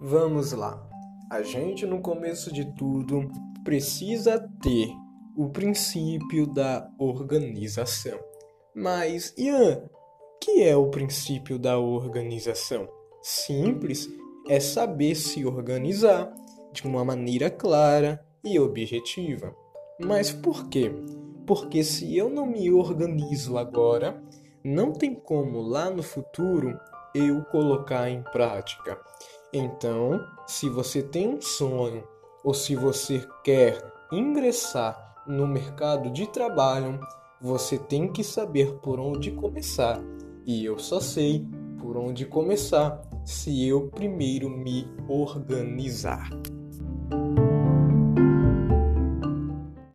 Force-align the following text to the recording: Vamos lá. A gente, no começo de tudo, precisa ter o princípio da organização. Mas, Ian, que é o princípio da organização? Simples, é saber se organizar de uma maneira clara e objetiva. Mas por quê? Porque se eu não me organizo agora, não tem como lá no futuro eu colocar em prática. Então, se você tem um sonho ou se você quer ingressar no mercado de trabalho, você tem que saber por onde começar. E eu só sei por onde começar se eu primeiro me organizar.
Vamos 0.00 0.52
lá. 0.52 0.84
A 1.30 1.42
gente, 1.42 1.86
no 1.86 2.00
começo 2.00 2.52
de 2.52 2.64
tudo, 2.74 3.30
precisa 3.64 4.38
ter 4.60 4.88
o 5.36 5.48
princípio 5.48 6.46
da 6.46 6.90
organização. 6.98 8.18
Mas, 8.74 9.32
Ian, 9.38 9.82
que 10.40 10.62
é 10.62 10.76
o 10.76 10.90
princípio 10.90 11.58
da 11.58 11.78
organização? 11.78 12.88
Simples, 13.22 14.08
é 14.48 14.58
saber 14.58 15.14
se 15.14 15.44
organizar 15.46 16.34
de 16.72 16.84
uma 16.84 17.04
maneira 17.04 17.48
clara 17.48 18.24
e 18.42 18.58
objetiva. 18.58 19.54
Mas 20.00 20.32
por 20.32 20.68
quê? 20.68 20.90
Porque 21.46 21.84
se 21.84 22.16
eu 22.16 22.28
não 22.28 22.46
me 22.46 22.72
organizo 22.72 23.56
agora, 23.56 24.20
não 24.64 24.92
tem 24.92 25.14
como 25.14 25.60
lá 25.60 25.90
no 25.90 26.02
futuro 26.02 26.78
eu 27.14 27.42
colocar 27.44 28.08
em 28.08 28.22
prática. 28.22 28.98
Então, 29.52 30.20
se 30.46 30.68
você 30.68 31.02
tem 31.02 31.28
um 31.28 31.40
sonho 31.40 32.04
ou 32.42 32.54
se 32.54 32.74
você 32.74 33.26
quer 33.44 33.78
ingressar 34.10 35.22
no 35.26 35.46
mercado 35.46 36.10
de 36.10 36.26
trabalho, 36.26 36.98
você 37.40 37.78
tem 37.78 38.10
que 38.10 38.24
saber 38.24 38.74
por 38.80 38.98
onde 38.98 39.30
começar. 39.32 40.00
E 40.46 40.64
eu 40.64 40.78
só 40.78 41.00
sei 41.00 41.46
por 41.78 41.96
onde 41.96 42.24
começar 42.24 43.00
se 43.24 43.66
eu 43.66 43.88
primeiro 43.88 44.48
me 44.48 44.88
organizar. 45.08 46.30